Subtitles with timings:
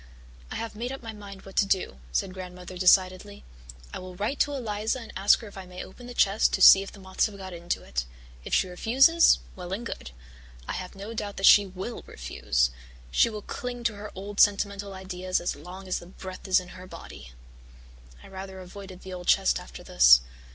[0.49, 3.43] "I have made up my mind what to do," said Grandmother decidedly.
[3.93, 6.61] "I will write to Eliza and ask her if I may open the chest to
[6.63, 8.05] see if the moths have got into it.
[8.43, 10.09] If she refuses, well and good.
[10.67, 12.71] I have no doubt that she will refuse.
[13.11, 16.69] She will cling to her old sentimental ideas as long as the breath is in
[16.69, 17.33] her body."
[18.23, 20.21] I rather avoided the old chest after this.